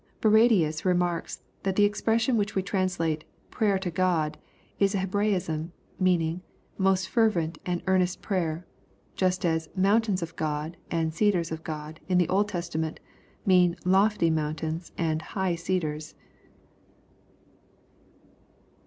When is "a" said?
4.95-4.97